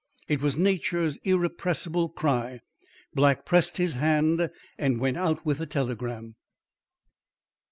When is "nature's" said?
0.57-1.17